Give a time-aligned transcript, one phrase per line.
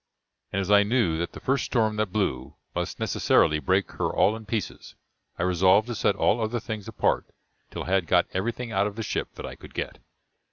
[0.51, 4.35] And as I knew that the first storm that blew must necessarily break her all
[4.35, 4.95] in pieces,
[5.37, 7.27] I resolved to set all other things apart
[7.69, 9.99] till I had got everything out of the ship that I could get.